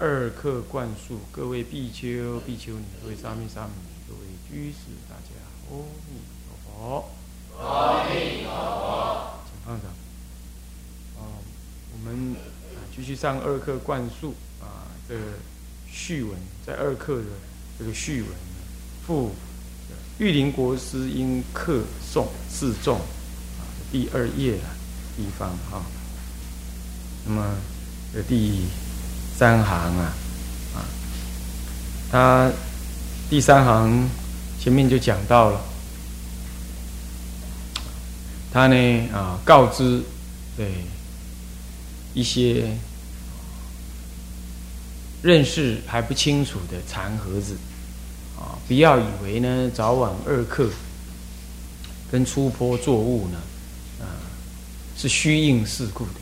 [0.00, 5.34] 二课灌输，各位比丘、比丘尼，各位沙弥、沙弥尼，各位居士，大家
[5.70, 5.74] 阿
[6.06, 7.10] 弥陀佛。
[7.58, 9.40] 阿弥陀佛。
[9.44, 9.90] 请放上。
[11.16, 11.42] 哦，
[11.92, 12.36] 我们
[12.94, 15.20] 继续上二课灌输啊，这个
[15.90, 17.24] 序文，在二课的
[17.76, 18.30] 这个序文，
[19.04, 19.32] 附
[20.18, 21.82] 玉林国师因课
[22.14, 24.76] 诵示众啊，第二页了。
[25.16, 25.82] 地方哈，
[27.26, 27.56] 那么
[28.14, 28.68] 这第
[29.38, 30.12] 三行啊，
[30.74, 30.82] 啊，
[32.10, 32.50] 他
[33.30, 34.10] 第三行
[34.58, 35.60] 前面就讲到了，
[38.52, 40.02] 他呢啊告知
[40.56, 40.72] 对
[42.14, 42.76] 一些
[45.22, 47.56] 认识还不清楚的残盒子
[48.36, 50.68] 啊，不要以为呢早晚二课
[52.10, 53.38] 跟出坡作物呢
[54.00, 54.18] 啊。
[54.96, 56.14] 是虚应事故的，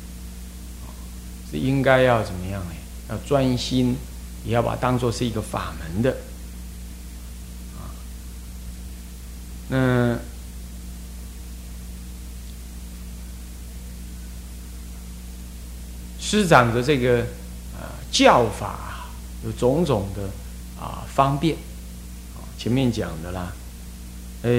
[1.51, 2.73] 是应该要怎么样呢？
[3.09, 3.97] 要专心，
[4.45, 6.17] 也要把它当做是一个法门的，
[7.77, 7.93] 啊，
[9.69, 10.19] 那
[16.19, 17.21] 师长的这个
[17.75, 19.09] 啊教法
[19.45, 20.29] 有种种的
[20.81, 21.57] 啊方便，
[22.59, 23.53] 前面讲的啦，
[24.43, 24.51] 哎。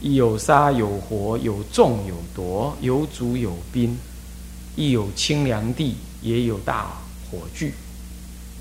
[0.00, 3.98] 有杀有活，有众有夺，有主有宾，
[4.76, 6.98] 亦有清凉地，也有大
[7.30, 7.72] 火炬。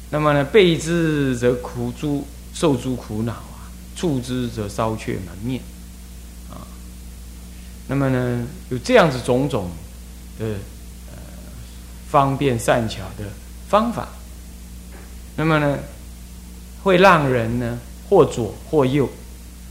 [0.09, 5.61] 那么呢，备之则苦诸受诸苦恼啊，触之则烧却满面
[6.49, 6.65] 啊。
[7.87, 9.69] 那么呢，有这样子种种
[10.39, 11.17] 的呃
[12.09, 13.25] 方便善巧的
[13.67, 14.07] 方法。
[15.35, 15.79] 那么呢，
[16.83, 17.79] 会让人呢
[18.09, 19.09] 或左或右。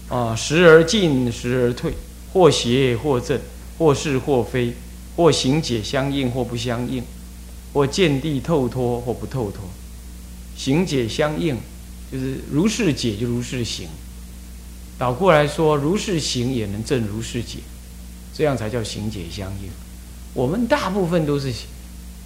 [0.08, 1.92] 啊，时而进，时而退，
[2.32, 3.40] 或邪或正，
[3.76, 4.72] 或是或非，
[5.16, 7.02] 或行解相应，或不相应，
[7.76, 9.60] 或见地透脱，或不透脱。
[10.56, 11.54] 行解相应，
[12.10, 13.86] 就是如是解就如是行。
[14.96, 17.58] 倒过来说，如是行也能证如是解，
[18.32, 19.68] 这样才叫行解相应。
[20.32, 21.52] 我们大部分都是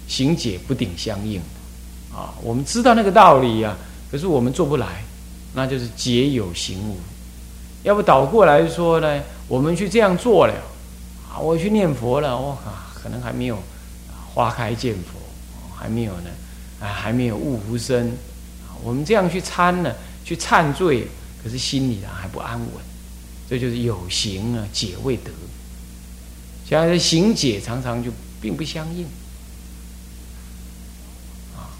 [0.07, 1.41] 行解不顶相应
[2.15, 3.75] 啊，我们知道那个道理呀，
[4.09, 5.03] 可是我们做不来，
[5.53, 6.95] 那就是解有行无。
[7.83, 9.21] 要不倒过来说呢？
[9.49, 10.53] 我们去这样做了，
[11.29, 13.61] 啊，我去念佛了，我靠，可能还没有
[14.33, 15.19] 花开见佛，
[15.81, 16.29] 还没有呢，
[16.79, 18.09] 啊，还没有悟无生，
[18.67, 19.91] 啊，我们这样去参呢，
[20.23, 21.07] 去忏罪，
[21.43, 22.69] 可是心里呢还不安稳，
[23.49, 25.31] 这就是有行啊，解未得。
[26.69, 29.05] 现在行解常常就并不相应，
[31.55, 31.73] 啊，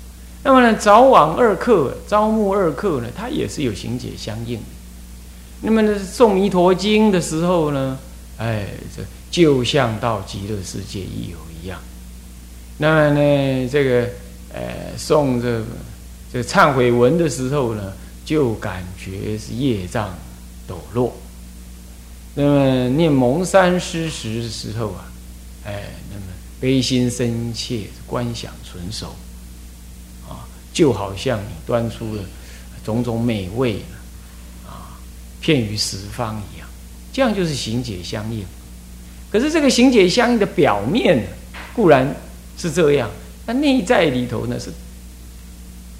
[0.44, 4.60] 那么呢，早晚二课、朝暮二课呢，它也是有行解相应。
[5.62, 8.00] 那么呢，诵《弥陀经》的时候呢，
[8.38, 11.80] 哎，这就像到极乐世界一游一样。
[12.82, 14.10] 那么呢，这个
[14.52, 15.64] 呃，诵这个
[16.34, 17.94] 这忏悔文的时候呢，
[18.26, 20.18] 就感觉是业障
[20.66, 21.16] 抖落。
[22.34, 25.06] 那么念蒙山诗时的时候啊，
[25.64, 26.24] 哎，那么
[26.60, 29.16] 悲心深切，观想纯熟，
[30.28, 30.42] 啊，
[30.74, 32.24] 就好像你端出了
[32.84, 33.76] 种种美味
[34.66, 34.98] 啊。
[35.40, 36.68] 片于十方一样，
[37.14, 38.44] 这样就是行解相应。
[39.30, 41.24] 可是这个行解相应的表面
[41.76, 42.16] 固然
[42.58, 43.10] 是这样，
[43.46, 44.72] 那内在里头呢是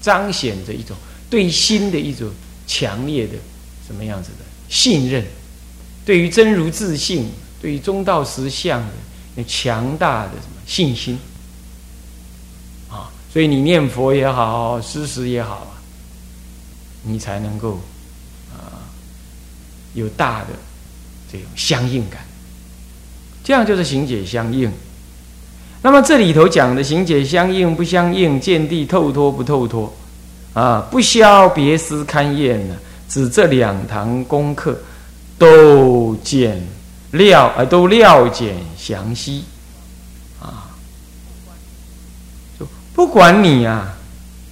[0.00, 0.96] 彰显着一种
[1.28, 2.30] 对心的一种
[2.66, 3.34] 强烈的
[3.86, 5.24] 什么样子的信任，
[6.04, 7.30] 对于真如自信，
[7.60, 8.80] 对于中道实相
[9.36, 11.18] 的强大的什么信心
[12.88, 13.10] 啊！
[13.32, 15.82] 所以你念佛也好，施食也好啊，
[17.02, 17.80] 你才能够
[18.50, 18.80] 啊。
[19.94, 20.48] 有大的
[21.30, 22.24] 这种相应感，
[23.44, 24.72] 这样就是行解相应。
[25.82, 29.92] 那么这里头讲的行解相应不相应，见地透脱不透脱，
[30.54, 32.76] 啊，不消别思勘验呢？
[33.08, 34.80] 指这两堂功课
[35.36, 36.62] 都见
[37.10, 39.44] 料啊，都料简详细
[40.40, 40.70] 啊，
[42.58, 43.94] 就不管你啊，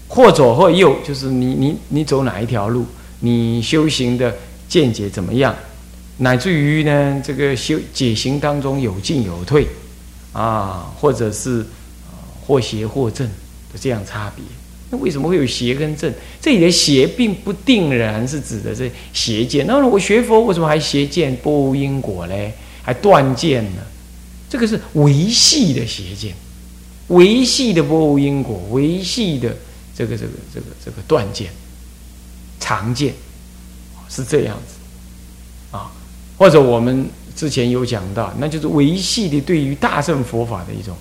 [0.09, 2.85] 或左或右，就是你你你走哪一条路，
[3.21, 4.35] 你修行的。
[4.71, 5.53] 见解怎么样，
[6.19, 9.67] 乃至于呢，这个修解行当中有进有退，
[10.33, 11.65] 啊，或者是
[12.47, 13.27] 或邪或正
[13.73, 14.45] 的这样差别。
[14.91, 16.13] 那为什么会有邪跟正？
[16.41, 19.67] 这里的邪并不定然是指的这邪见。
[19.67, 22.53] 那我学佛为什么还邪见波无因果嘞？
[22.83, 23.83] 还断见呢？
[24.49, 26.35] 这个是维系的邪见，
[27.07, 29.57] 维系的波无因果，维系的
[29.95, 31.53] 这个这个这个这个断见、
[32.59, 33.15] 常见，
[34.09, 35.93] 是这样子啊。
[36.37, 37.09] 或者我们
[37.41, 40.95] 之前有讲到，那就是维系的对于大乘佛法的一种。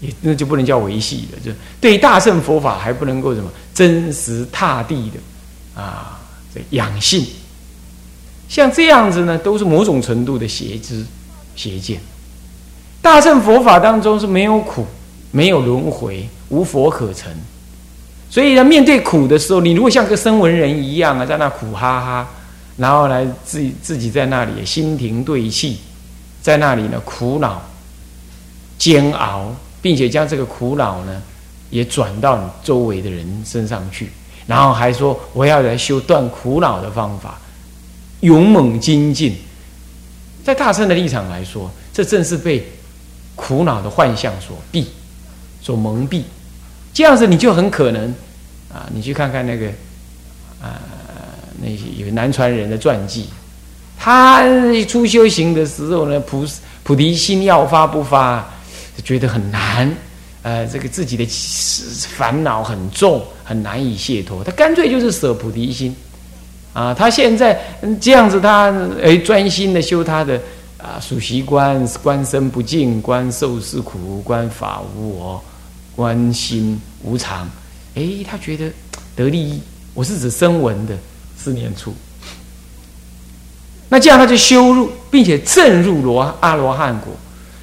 [0.00, 6.20] 也那就不能叫维系了，就对大乘佛法还不能够什么真实踏地的啊，
[6.52, 7.24] 这养性，
[8.48, 11.04] 像这样子呢，都是某种程度的邪知
[11.54, 12.00] 邪见。
[13.00, 14.84] 大乘佛法当中是没有苦，
[15.30, 17.32] 没有轮回，无佛可成，
[18.30, 22.30] 所以呢，面对苦的时候，你如果像个声闻人一样啊，在那苦哈哈，
[22.78, 25.80] 然后来自己自己在那里心停对气，
[26.40, 27.60] 在那里呢苦恼
[28.78, 29.54] 煎熬。
[29.80, 31.22] 并且将这个苦恼呢，
[31.70, 34.10] 也转到你周围的人身上去，
[34.44, 37.38] 然后还说我要来修断苦恼的方法，
[38.20, 39.36] 勇猛精进。
[40.44, 42.68] 在大圣的立场来说，这正是被
[43.36, 44.84] 苦恼的幻象所蔽、
[45.62, 46.24] 所蒙蔽。
[46.92, 48.12] 这样子你就很可能
[48.74, 49.70] 啊，你去看看那个，
[51.60, 53.26] 那些有南传人的传记，
[53.98, 54.44] 他
[54.88, 56.46] 初修行的时候呢，菩
[56.82, 58.46] 菩提心要发不发？
[59.04, 59.88] 觉得很难，
[60.42, 61.24] 呃，这个自己的
[62.16, 64.42] 烦恼很重，很难以解脱。
[64.42, 65.94] 他干脆就是舍菩提心，
[66.72, 67.56] 啊，他现在
[68.00, 70.34] 这样子，他哎专心的修他的
[70.78, 75.44] 啊属习观，观身不净，观受是苦，观法无我，
[75.94, 77.48] 观心无常。
[77.94, 78.68] 哎，他觉得
[79.14, 79.60] 得利益，
[79.94, 80.98] 我是指声闻的
[81.48, 81.94] 四年处。
[83.88, 87.08] 那这样他就修入，并且证入罗阿罗汉果。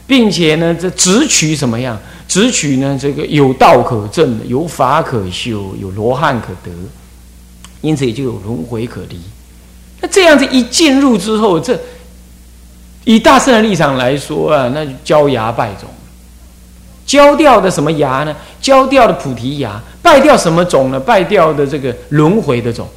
[0.08, 2.00] 并且呢，这只取什么样？
[2.28, 6.72] 只取呢，这个有道可证，有法可修，有罗汉可得，
[7.82, 9.20] 因此也就有轮回可离。
[10.02, 11.80] 那这样子一进入之后，这
[13.04, 15.90] 以大圣的立场来说啊，那就焦牙败种，
[17.06, 18.36] 焦掉的什么牙呢？
[18.62, 21.00] 焦掉的菩提牙，败掉什么种呢？
[21.00, 22.88] 败掉的这个轮回的种。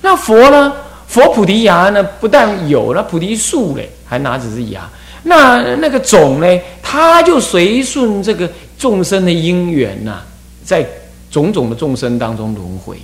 [0.00, 0.72] 那佛呢？
[1.06, 2.02] 佛菩提芽呢？
[2.20, 4.86] 不但有了菩提树嘞，还拿只是芽。
[5.22, 6.60] 那那个种呢？
[6.82, 10.20] 它就随顺这个众生的因缘呐，
[10.64, 10.86] 在
[11.30, 12.98] 种种的众生当中轮回。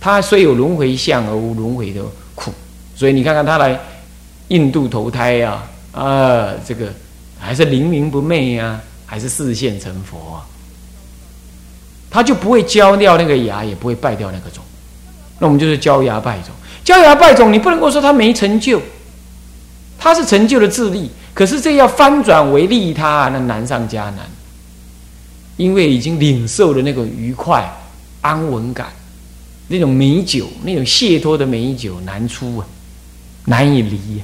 [0.00, 2.00] 它虽有轮回相，而无轮回的
[2.36, 2.52] 苦。
[2.94, 3.78] 所以你看看他来
[4.48, 5.62] 印度投胎呀，
[5.92, 6.86] 啊，这个
[7.38, 10.46] 还是灵明不昧呀，还是视现成佛啊，
[12.08, 14.62] 他就不会焦掉那个芽，也不会败掉那个种。
[15.38, 16.50] 那我们就是骄牙败种，
[16.84, 18.80] 骄牙败种，你不能够说他没成就，
[19.98, 21.10] 他是成就了自利。
[21.32, 24.28] 可是这要翻转为利他，那难上加难，
[25.56, 27.64] 因为已经领受了那个愉快、
[28.20, 28.88] 安稳感，
[29.68, 32.66] 那种美酒，那种解脱的美酒难出啊，
[33.44, 34.20] 难以离，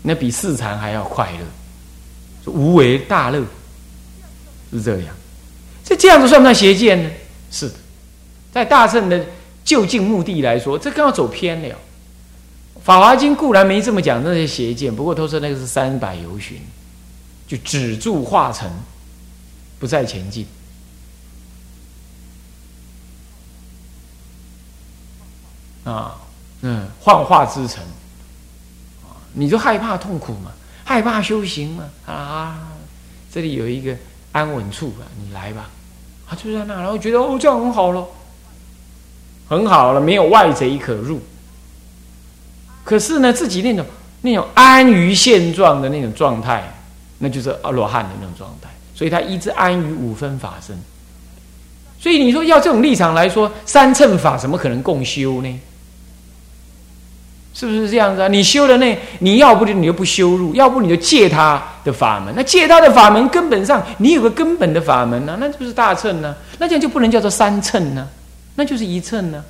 [0.00, 3.44] 那比市场还要快乐，无为大乐，
[4.72, 5.14] 是这样。
[5.84, 7.10] 这这样子算不算邪见呢？
[7.50, 7.74] 是的，
[8.50, 9.26] 在大圣的
[9.70, 11.68] 就近目的来说，这更要走偏了。
[12.82, 16.60] 《法华经》固然没这么讲那些邪见，不过都说那个是三百游巡，
[17.46, 18.68] 就止住化成，
[19.78, 20.44] 不再前进。
[25.84, 26.18] 啊，
[26.62, 27.80] 嗯，幻化之城，
[29.32, 30.50] 你就害怕痛苦嘛，
[30.84, 32.72] 害怕修行嘛，啊，
[33.32, 33.96] 这里有一个
[34.32, 35.70] 安稳处啊，你来吧，
[36.28, 38.04] 啊，就在那，然后觉得哦，这样很好了，
[39.50, 41.20] 很好了，没有外贼可入。
[42.84, 43.84] 可是呢，自己那种
[44.22, 46.72] 那种安于现状的那种状态，
[47.18, 48.70] 那就是阿罗汉的那种状态。
[48.94, 50.78] 所以他一直安于五分法身。
[51.98, 55.60] 所以你说要这种立场来说，三乘法怎么可能共修呢？
[57.52, 58.28] 是不是这样子啊？
[58.28, 62.32] 你修的那，你要不就你就不修入，要不你就借他的法门。
[62.36, 66.36] 那借他的法门，根本上你有个根本的法门呢，那就是大乘呢。
[66.58, 68.08] 那这样就不能叫做三乘呢，
[68.56, 69.44] 那就是一乘呢。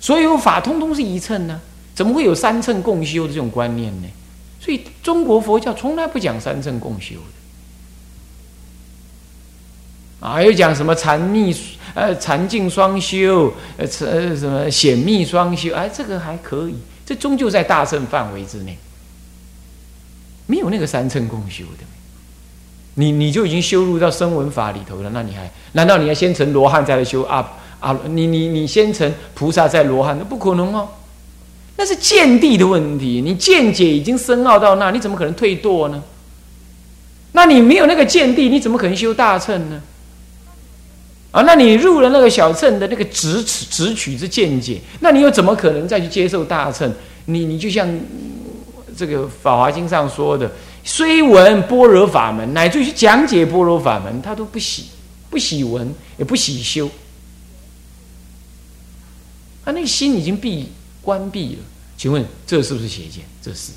[0.00, 1.60] 所有法通通是一乘呢。
[1.94, 4.08] 怎么会有三乘共修的这种观念呢？
[4.60, 7.14] 所以中国佛教从来不讲三乘共修
[10.20, 11.56] 的，啊，又讲什么禅密
[11.94, 16.74] 呃禅净双修，呃什么显密双修，哎，这个还可以，
[17.06, 18.76] 这终究在大乘范围之内，
[20.46, 21.84] 没有那个三乘共修的，
[22.96, 27.98] 你你就已经修入到声闻法里头了，那你还难道你要先成罗汉再来修啊啊？
[28.08, 30.88] 你你你先成菩萨再罗汉，那不可能哦。
[31.76, 36.02] 那是见地的问题，你见解已经深奥到那，你怎么可能退堕呢？
[37.32, 39.82] 那你没有那个见地，你怎么可能修大乘呢？
[41.32, 46.90] 啊，那你入了那个小乘的那个直直取之见解，那你又怎么可能再去接受大乘？
[47.26, 47.86] 你你就像
[48.96, 50.50] 这个《法华经》上说的，
[50.82, 54.84] 虽闻般若法门，乃至于讲解般若法门，他都不喜，
[55.28, 56.88] 不喜闻，也不喜修。
[59.66, 60.68] 他那个心已经闭
[61.02, 61.62] 关闭了，
[61.98, 63.24] 请问这是不是邪见？
[63.42, 63.72] 这是。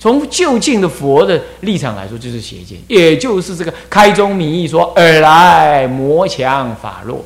[0.00, 7.24] 从就近的佛的立场来说，就是邪见，也就是这个开宗明义说“尔来魔强法弱”，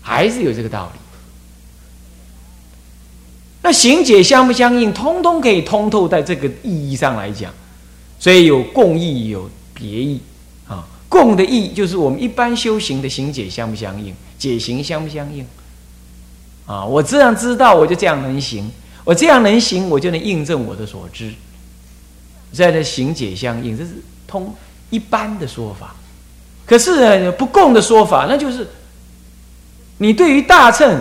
[0.00, 1.00] 还是有这个道理。
[3.62, 7.52] 那行解相不相应，通通可以通透在这个意义上来讲，
[8.18, 10.20] 所以有共义，有别义
[10.66, 10.86] 啊。
[11.08, 15.44] 共的义就是我们一般修行的行解相不相应，解行相不相应。
[16.70, 18.62] 啊，我这样知道，我就这样能行；
[19.02, 21.32] 我这样能行，我就能印证我的所知。
[22.52, 23.90] 这样的行解相应，这是
[24.28, 24.54] 通
[24.90, 25.96] 一般的说法。
[26.64, 28.68] 可是呢，不共的说法，那就是
[29.98, 31.00] 你对于大乘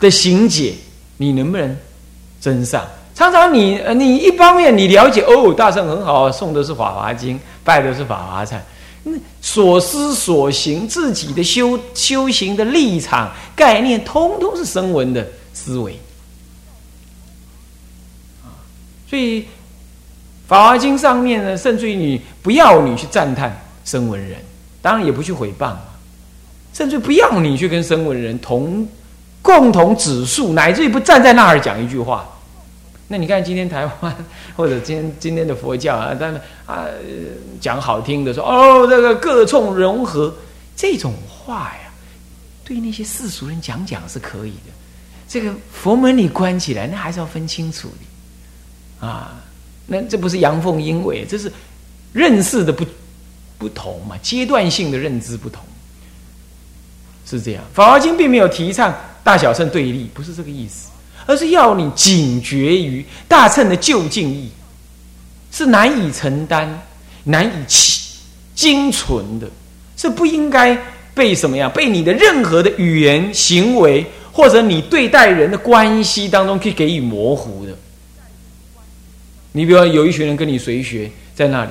[0.00, 0.74] 的行解，
[1.16, 1.76] 你能不能
[2.40, 2.84] 真上？
[3.14, 8.58] 常常你你一方面你了解哦，大乘很好，诵的是《法华经》，拜的是法华忏。
[9.40, 15.98] 所思所行，自己的修修行的立场概念，通通是声闻的思维
[19.08, 19.42] 所以
[20.48, 24.38] 《法华经》上面呢，甚至于你不要你去赞叹声闻人，
[24.82, 25.74] 当然也不去诽谤
[26.72, 28.86] 甚至不要你去跟声闻人同
[29.40, 32.28] 共同指数，乃至于不站在那儿讲一句话。
[33.08, 34.16] 那你看今天台湾
[34.56, 36.86] 或者今天今天的佛教啊，当然啊
[37.60, 40.34] 讲好听的说哦，这个各众融合
[40.74, 41.92] 这种话呀，
[42.64, 44.72] 对那些世俗人讲讲是可以的。
[45.28, 47.88] 这个佛门里关起来，那还是要分清楚
[49.00, 49.40] 的啊。
[49.86, 51.52] 那这不是阳奉阴违，这是
[52.12, 52.84] 认识的不
[53.56, 55.62] 不同嘛，阶段性的认知不同，
[57.24, 57.62] 是这样。
[57.74, 60.88] 《法华经》并没有提倡大小乘对立，不是这个意思。
[61.26, 64.48] 而是要你警觉于大乘的究竟义，
[65.50, 66.80] 是难以承担、
[67.24, 67.50] 难以
[68.54, 69.48] 精存的，
[69.96, 70.78] 是不应该
[71.14, 71.68] 被什么呀？
[71.68, 77.72] 被你的任何的语言、行为，或者你对待人的关系当中去给予模糊的。
[79.52, 81.70] 你比如说有一群人跟你随学在那里，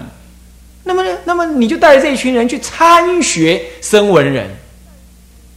[0.83, 1.17] 那么呢？
[1.23, 4.49] 那么你就带着这一群人去参学声闻人，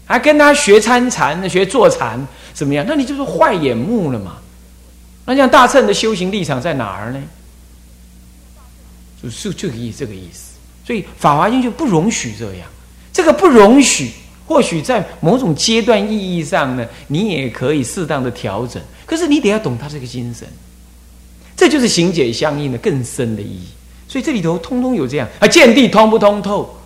[0.07, 2.25] 还跟他学参禅、学坐禅。
[2.59, 2.85] 怎么样？
[2.88, 4.38] 那你就是坏眼目了嘛？
[5.25, 7.23] 那像大乘的修行立场在哪儿呢？
[9.23, 10.55] 就是这个意这个意思。
[10.85, 12.67] 所以《法华经》就不容许这样。
[13.12, 14.11] 这个不容许，
[14.45, 18.83] 或许在某种阶段意义上呢，你也可以适当的调整。
[19.07, 20.49] 可是你得要懂他这个精神，
[21.57, 23.69] 这就是行解相应的更深的意义。
[24.09, 26.77] 所以这里头通通有这样啊，见地通不通透，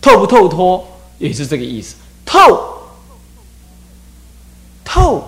[0.00, 0.84] 透不透脱，
[1.18, 1.94] 也是这个意思。
[2.26, 2.81] 透。
[4.92, 5.26] 透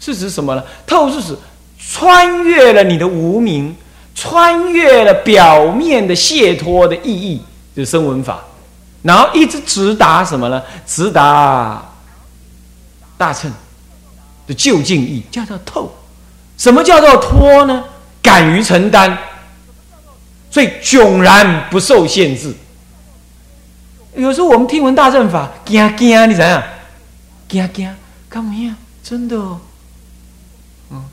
[0.00, 0.64] 是指什么呢？
[0.84, 1.38] 透是指
[1.78, 3.74] 穿越了你的无名，
[4.12, 7.40] 穿越了表面的解脱的意义，
[7.76, 8.40] 就是声闻法，
[9.02, 10.60] 然后一直直达什么呢？
[10.84, 11.80] 直达
[13.16, 13.48] 大乘
[14.48, 15.94] 的究竟义，叫做透。
[16.58, 17.84] 什么叫做脱呢？
[18.20, 19.16] 敢于承担，
[20.50, 22.52] 所以迥然不受限制。
[24.16, 26.60] 有时候我们听闻大乘法，惊惊，你怎样？
[27.48, 27.94] 惊惊，
[28.28, 28.74] 干么呀？
[29.04, 29.60] 真的哦，
[30.90, 31.04] 嗯，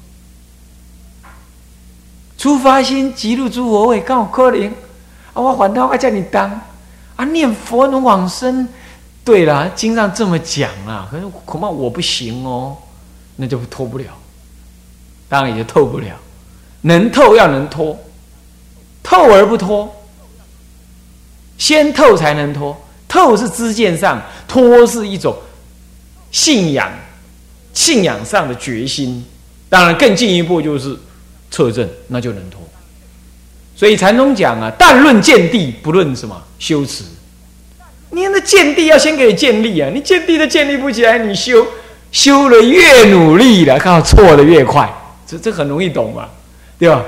[2.38, 4.66] 出发心极入诸佛位，刚好可能
[5.34, 5.42] 啊！
[5.42, 6.50] 我反倒爱叫你当
[7.18, 8.66] 啊，念佛能往生。
[9.26, 12.78] 对了，经上这么讲啊，可是恐怕我不行哦，
[13.36, 14.06] 那就脱不了，
[15.28, 16.16] 当然也就透不了。
[16.80, 18.00] 能透要能脱，
[19.04, 19.94] 透而不脱，
[21.58, 22.76] 先透才能脱。
[23.08, 25.36] 透是知见上，脱是一种
[26.32, 26.90] 信仰。
[27.74, 29.26] 信仰上的决心，
[29.70, 30.98] 当然更进一步就是
[31.50, 32.62] 测证，那就能脱。
[33.76, 37.04] 所以禅宗讲啊，但论见地，不论什么修持。
[38.12, 41.66] 你那见地要先给建立啊，你见地都建立不起来，你修
[42.12, 44.88] 修的越努力了，看到错的越快，
[45.26, 46.28] 这这很容易懂嘛，
[46.78, 47.04] 对吧？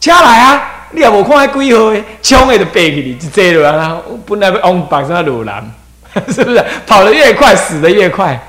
[0.00, 5.70] 下来啊，你也无看还几号，冲的就背起你，就这了啊，本来要往绑上路南，
[6.32, 6.64] 是不是？
[6.86, 8.40] 跑得越快，死得越快。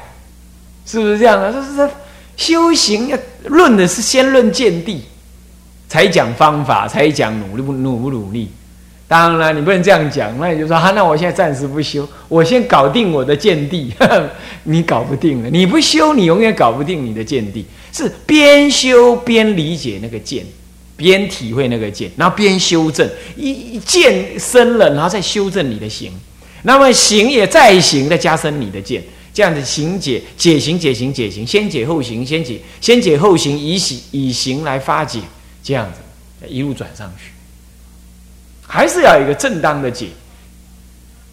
[0.85, 1.51] 是不是这样的？
[1.53, 1.89] 就是
[2.35, 5.03] 修行要论的是先论见地，
[5.87, 8.49] 才讲方法，才讲努力不努不努力。
[9.07, 13.93] 当然了，你不能这样讲，那你就说啊，那我现在暂时不修，我先搞定我的见地。
[14.63, 17.65] 你搞不定了，你不修，你永远搞不定你的见地。
[17.91, 20.43] 是边修边理解那个见，
[20.95, 26.11] 边体会那个见，然后边修正，一见深了，然后再修正你的行，
[26.63, 35.19] 那么行也再行，再加深你的见，这样子行解解行解行解行，先解后行，先解先解后行，以行以行来发解，
[35.63, 37.31] 这样子一路转上去，
[38.67, 40.09] 还是要一个正当的解。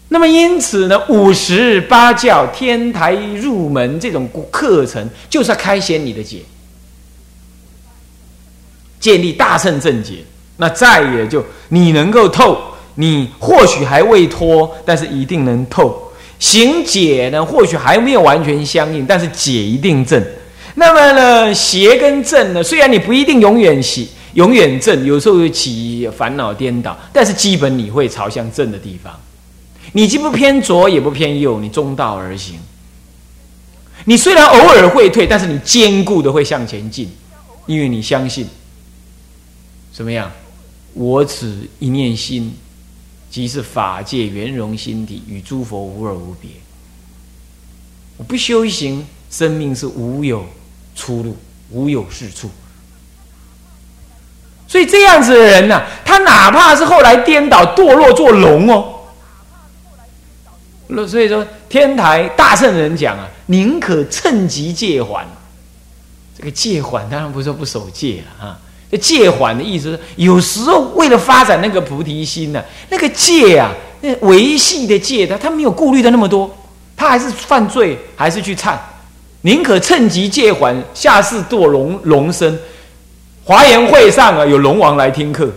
[0.09, 6.41] 那么因此呢，五十八教天台入门这种课程，就是要开显你的解。
[8.99, 10.23] 建立大乘正解，
[10.57, 12.61] 那再也就你能够透，
[12.95, 16.10] 你或许还未脱，但是一定能透。
[16.41, 20.21] 行解呢，或许还没有完全相应，但是解一定正。
[20.73, 29.13] 那么呢，邪跟正呢，虽然你不一定永远邪，永远正，有时候会起烦恼颠倒，但是基本你会朝向正的地方。
[29.91, 32.55] 你既不偏左，也不偏右，你中道而行。
[34.05, 37.07] 你虽然偶尔会退，但是你坚固的会向前进，
[37.67, 38.47] 因为你相信。
[39.93, 40.31] 怎么样？
[40.93, 42.51] 我此一念心，
[43.31, 46.51] 即是法界圆融心体，与诸佛无二无别。
[48.17, 50.45] 我不修行，生命是无有
[50.93, 51.37] 出路，
[51.69, 52.51] 无有是处。
[54.67, 58.99] 所以这样子的人呢，他哪怕是后来颠倒堕落做龙哦，
[61.07, 65.25] 所以说天台大圣人讲啊，宁可趁机戒还。
[66.37, 68.59] 这个戒还当然不是说不守戒了啊。
[68.97, 73.71] 戒缓的意思是，有时候为了发展那个菩提心呢，那个戒啊，
[74.01, 76.53] 那维系的戒，他他没有顾虑的那么多，
[76.97, 78.75] 他还是犯罪，还是去忏，
[79.41, 82.59] 宁可趁机戒缓，下世堕龙龙身。
[83.43, 85.49] 华严会上啊，有龙王来听课，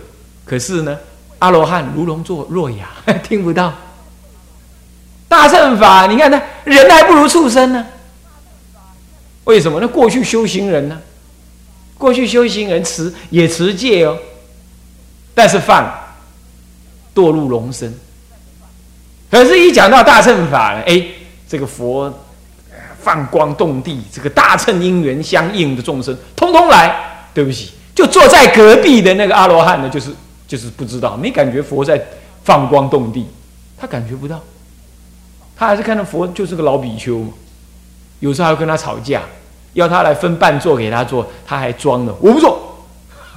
[0.43, 0.97] 可是呢，
[1.39, 2.87] 阿罗汉如龙作若哑，
[3.21, 3.73] 听不到。
[5.27, 7.85] 大乘法，你看他人还不如畜生呢，
[9.43, 9.79] 为什么？
[9.81, 10.97] 那过去修行人呢？
[11.97, 14.17] 过去修行人持也持戒哦，
[15.33, 15.91] 但是犯
[17.13, 17.93] 堕入龙身。
[19.31, 21.05] 可是，一讲到大乘法呢，哎，
[21.47, 22.13] 这个佛
[23.01, 27.11] 放光动地，这个大乘因缘相应的众生，通通来。
[27.35, 30.09] 对不起，就坐在隔壁的那个阿罗汉呢，就是
[30.47, 32.01] 就是不知道，没感觉佛在
[32.45, 33.27] 放光动地，
[33.77, 34.41] 他感觉不到，
[35.53, 37.33] 他还是看到佛就是个老比丘嘛，
[38.21, 39.21] 有时候还要跟他吵架。
[39.75, 42.83] 要他来分半座给他做，他还装呢，我不做，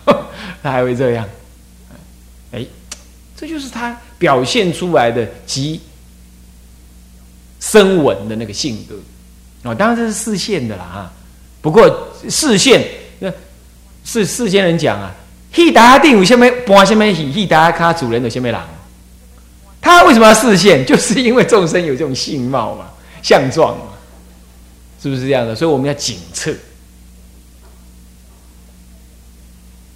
[0.63, 1.29] 他还会这样，
[2.53, 2.65] 哎，
[3.37, 5.81] 这就是他表现出来的极
[7.61, 8.95] 深稳的那个性格
[9.69, 9.75] 哦。
[9.75, 11.13] 当然这是视线的啦啊，
[11.61, 12.87] 不过视线
[13.19, 13.31] 那
[14.05, 15.13] 是世间人讲啊，
[15.53, 18.63] 希达定有下面搬下面希希达卡主人的下面狼，
[19.81, 20.83] 他为什么要视线？
[20.87, 22.87] 就是因为众生有这种性貌嘛，
[23.23, 23.87] 相状嘛。
[25.01, 25.55] 是不是这样的？
[25.55, 26.53] 所以我们要警策。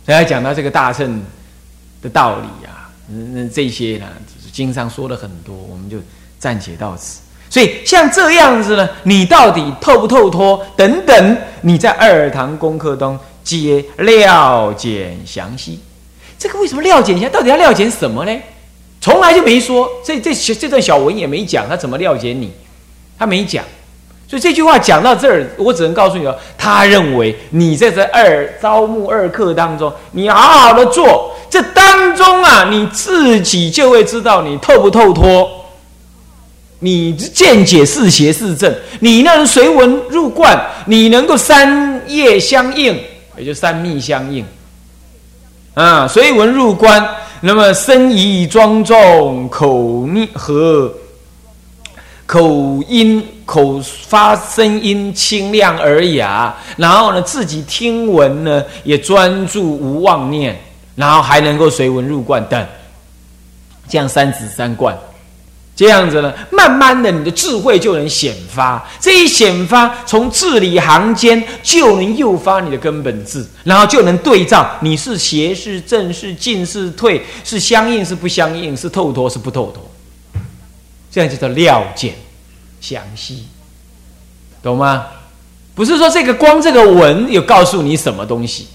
[0.04, 1.22] 大家讲到这个大乘
[2.02, 4.06] 的道理啊，那这些呢，
[4.52, 5.98] 经上说了很多，我们就
[6.38, 7.20] 暂且到此。
[7.48, 15.80] 所以像这样子呢，你到底透不透脱等等，你在二堂功课中皆料简详细。
[16.38, 17.28] 这个为什么料简一下？
[17.28, 18.40] 到底要料简什么呢？
[19.00, 22.52] 从来就没说，这这这段小文也没讲，他怎么料简你？
[23.18, 23.64] 他没讲。
[24.32, 35.46] 所以这句话讲到这儿，我只能告诉你哦，他认为你在这二招募二课当中，你好好的做，这当中啊，你自己就会知道你透不透脱，
[36.78, 42.98] 你见解是邪是正，你能随文入观，你能够三业相应，
[43.36, 44.42] 也就三密相应
[45.74, 47.06] 啊，随文入观，
[47.42, 50.90] 那么身仪庄重，口念和。
[52.24, 60.58] 口音口发声音清亮而雅，然后呢，自己听闻呢也专注无妄念，
[60.94, 62.66] 然后还能够随文入观等，
[63.88, 64.96] 这样三子三观，
[65.74, 68.86] 这样子呢，慢慢的你的智慧就能显发。
[69.00, 79.82] 这一显发，从字里行间就能诱发你的根本智，然后就能对照你是邪是正是进是退，是相应是不相应，是透脱是不透脱。
[81.10, 82.14] 这样就叫料见
[82.82, 83.44] 详细，
[84.62, 85.06] 懂吗？
[85.74, 88.66] 不是说这个光这个文有告诉你什么东西，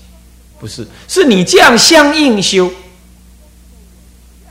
[0.60, 2.72] 不是，是你这样相应修，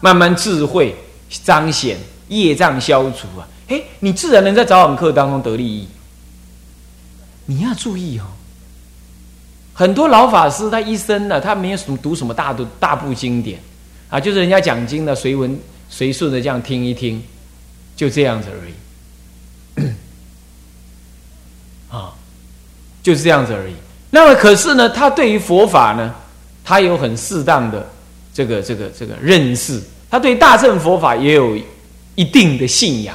[0.00, 0.94] 慢慢智慧
[1.42, 3.48] 彰显，业障消除啊！
[3.68, 5.88] 哎，你自然能在早晚课当中得利益。
[7.46, 8.24] 你要注意哦，
[9.72, 13.58] 很多老法师他一生呢，他没有什么读什么大的大部经典
[14.08, 17.22] 啊，就是人家讲经的随文随顺的这样听一听。
[17.96, 18.74] 就这样子而已
[23.06, 23.74] 就是这样子而已。
[24.10, 26.12] 那么，可是呢，他对于佛法呢，
[26.64, 27.88] 他有很适当的
[28.34, 31.56] 这个这个这个认识，他对大乘佛法也有
[32.16, 33.14] 一定的信仰。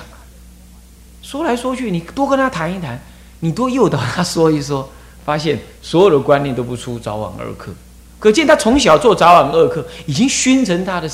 [1.22, 2.98] 说来说去，你多跟他谈一谈，
[3.42, 4.90] 你多诱导他说一说，
[5.26, 7.74] 发现所有的观念都不出早晚二课。
[8.18, 11.12] 可见他从小做早晚二课，已经熏成他的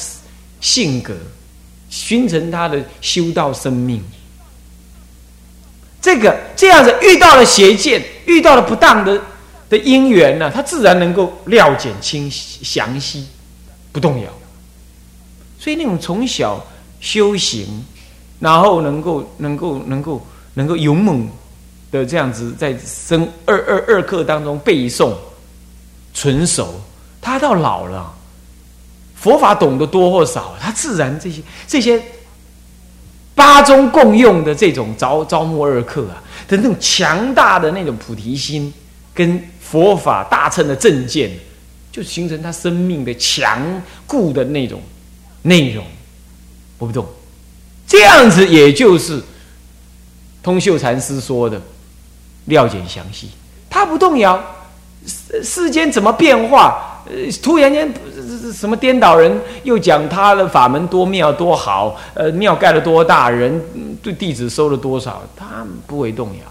[0.62, 1.16] 性格，
[1.90, 4.04] 熏成他的修道生命。
[6.08, 9.22] 这个这样子遇到了邪见，遇到了不当的
[9.70, 13.28] 的因缘呢，他自然能够料减清详细，
[13.92, 14.30] 不动摇。
[15.60, 16.66] 所以那种从小
[17.02, 17.84] 修行，
[18.40, 21.28] 然后能够能够能够能够勇猛
[21.92, 25.14] 的这样子在生二二二课当中背诵、
[26.14, 26.80] 纯熟，
[27.20, 28.16] 他到老了，
[29.14, 32.02] 佛法懂得多或少，他自然这些这些。
[33.38, 38.74] 八宗共用的这种招招募二课啊的那种强大的那种菩提心，
[39.14, 41.30] 跟佛法大乘的正见，
[41.92, 44.82] 就形成他生命的强固的那种
[45.44, 45.86] 内容。
[46.80, 47.06] 我不懂，
[47.86, 49.22] 这样子也就是
[50.42, 51.62] 通秀禅师说的
[52.46, 53.30] 料简详细，
[53.70, 54.44] 他不动摇，
[55.06, 57.04] 世世间怎么变化？
[57.06, 57.94] 呃，突然间。
[58.54, 63.62] 什么颠倒人又讲他的法门多妙多好，呃，庙盖了多大，人
[64.02, 66.44] 对弟子收了多少，他不为动摇，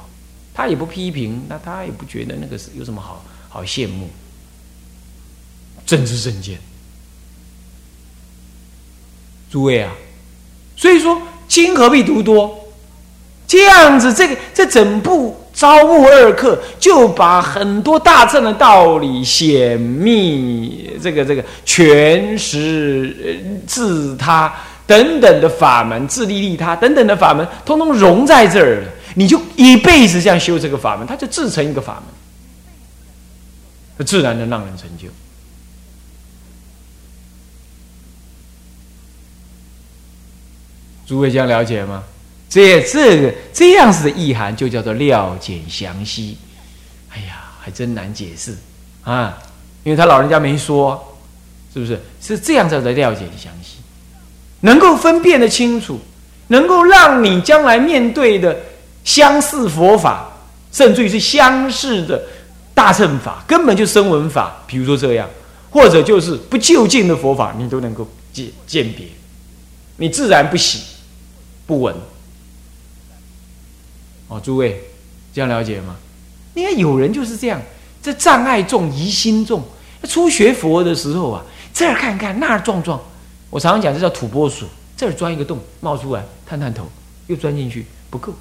[0.54, 4.08] 他也不批评，那他也不觉得那个是有什么好好羡慕。
[5.86, 6.58] 政治正见，
[9.50, 9.92] 诸位啊，
[10.76, 12.68] 所以说经何必读多，
[13.46, 15.40] 这样子，这个这整部。
[15.56, 24.52] 招募二课就把很多大乘的道理显密，这个这个全实自他
[24.86, 28.88] 等等的法门，自利利他等等的法门，通通融在这儿了。
[29.14, 32.02] 你就一辈子这样修这个法门，它就自成一个法
[33.96, 35.08] 门，自然能让人成就。
[41.06, 42.04] 诸位这样了解吗？
[42.48, 46.38] 这这个这样子的意涵，就叫做料简详细。
[47.10, 48.54] 哎呀，还真难解释
[49.02, 49.38] 啊！
[49.84, 51.16] 因为他老人家没说，
[51.72, 51.98] 是不是？
[52.20, 53.78] 是这样子的料简详细，
[54.60, 56.00] 能够分辨的清楚，
[56.48, 58.56] 能够让你将来面对的
[59.04, 60.32] 相似佛法，
[60.72, 62.20] 甚至于是相似的
[62.74, 65.28] 大乘法，根本就声闻法，比如说这样，
[65.70, 69.06] 或者就是不就近的佛法，你都能够鉴鉴别，
[69.96, 70.80] 你自然不喜
[71.66, 71.94] 不闻。
[74.28, 74.82] 哦，诸位，
[75.32, 75.96] 这样了解吗？
[76.54, 77.60] 你看有人就是这样，
[78.02, 79.62] 这障碍重、疑心重。
[80.08, 83.00] 初学佛的时候啊，这儿看看，那儿撞撞。
[83.50, 86.84] 我常常讲，这叫土拨鼠，这儿钻一个洞，冒出来，探探头，
[87.26, 88.32] 又钻进去，不够，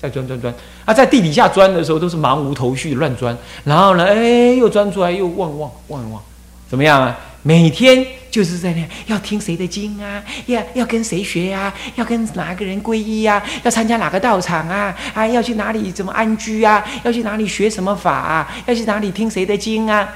[0.00, 0.52] 再钻钻钻。
[0.84, 3.36] 啊，在地底下钻的时候，都是茫无头绪，乱钻。
[3.64, 6.22] 然后呢，哎，又钻出来，又望望望一望，
[6.68, 7.18] 怎么样啊？
[7.44, 20.08] 每天就是在那要听谁的经啊，要要跟谁学呀，要跟哪个人皈依呀，要参加哪个道场啊，啊，要去哪里怎么安居啊，要去哪里学什么法啊，要去哪里听谁的经啊，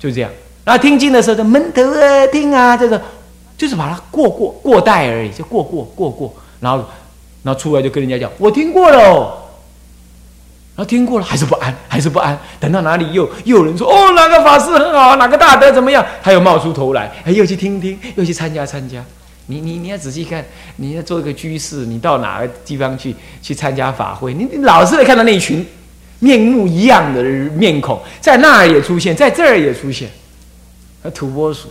[0.00, 0.30] 就这样。
[0.64, 3.00] 然后听经的时候就闷头啊听啊，这个
[3.56, 6.84] 就是把它过过过带而已，就过过过过，然后
[7.44, 9.43] 然后出来就跟人家讲，我听过了。
[10.76, 12.36] 然后听过了还是不安，还是不安。
[12.58, 16.04] 等到哪里又又有人说哦，哪个法师很好，哪个大德怎么样？
[16.20, 19.04] 他又冒出头来，哎，又去听听，又去参加参加。
[19.46, 20.44] 你你你要仔细看，
[20.76, 25.64] 你要做一个居士，你到哪个地方去去参加法会，你你老是会看到那一群
[26.18, 30.08] 面目一样的面孔，在那儿也出现，在这儿也出现。
[31.14, 31.68] 土拨鼠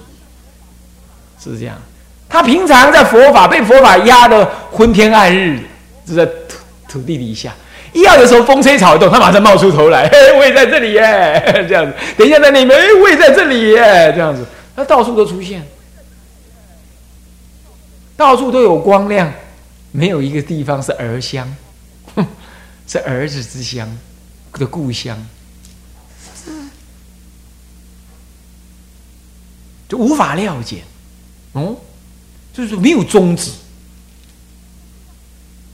[1.44, 1.76] 是这样，
[2.30, 5.60] 他平常在佛法被佛法压得昏天暗日，
[6.06, 7.54] 就在土土地底下。
[7.94, 11.94] 一要有时候风吹草动，他马上冒出头来， 嘿，我也在这里耶， 这样子。
[12.18, 14.46] 等一下在那边，哎，我也在这里耶，这样子。
[14.76, 15.64] 他到处都出现，
[18.18, 19.32] 到处都有光亮，
[19.92, 21.56] 没有一个地方是儿乡，
[22.88, 23.88] 是儿子之乡
[24.54, 25.24] 的故乡，
[29.88, 30.82] 就无法料解，
[31.52, 31.76] 哦，
[32.52, 33.52] 就是没有宗旨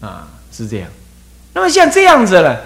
[0.01, 0.89] 啊，是这样。
[1.53, 2.59] 那么像这样子了，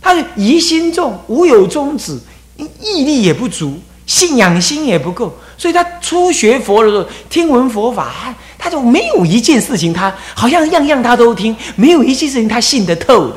[0.00, 2.18] 他的疑心重，无有宗旨，
[2.56, 8.12] 毅力也不足，信仰心也不够，所以他初学佛的时候，听闻佛法，
[8.58, 13.36] 他他就没有一件事情，他好像样样他都听，没有一件事情他信得透的，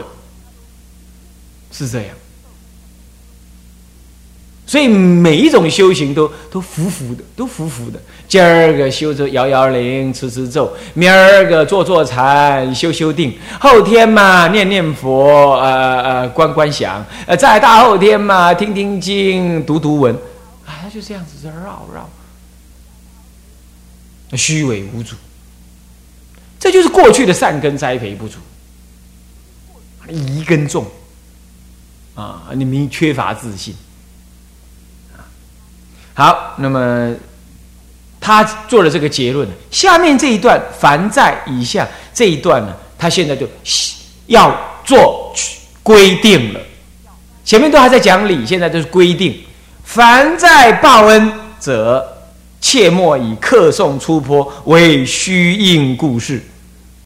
[1.72, 2.10] 是这样。
[4.66, 8.00] 所以每一种修行都都浮浮的，都浮浮的。
[8.30, 20.16] 今儿个修着摇摇铃、持持咒，明儿个坐坐禅、修修定，后天嘛念念佛、呃呃观观想，呃再大后天嘛听听经、读读文，
[20.68, 22.08] 啊，就这样子绕绕
[24.38, 25.16] 虚伪无主。
[26.60, 28.38] 这就是过去的善根栽培不足，
[30.08, 30.86] 疑根重
[32.14, 32.44] 啊！
[32.54, 33.74] 你们缺乏自信。
[36.14, 37.16] 好，那么
[38.20, 39.48] 他做了这个结论。
[39.72, 43.48] 下面这一段，凡在以下这一段呢，他现在就
[44.28, 45.34] 要做
[45.82, 46.60] 规定了。
[47.44, 49.42] 前面都还在讲理，现在就是规定：
[49.84, 52.06] 凡在报恩者，
[52.62, 56.44] 切莫以客送出坡为虚应故事。